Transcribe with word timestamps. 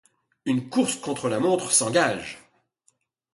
Une 0.45 0.67
course 0.67 0.95
contre 0.95 1.29
la 1.29 1.39
montre 1.39 1.71
s'engage... 1.71 2.39